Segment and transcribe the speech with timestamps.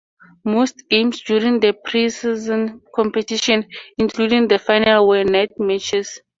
[0.43, 3.67] Most games during the pre-season competition,
[3.99, 6.19] including the final, were night matches.